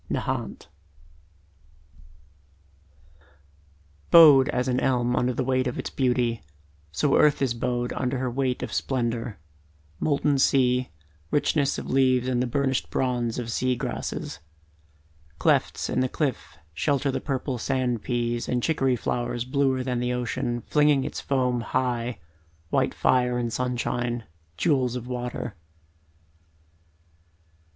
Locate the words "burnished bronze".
12.47-13.37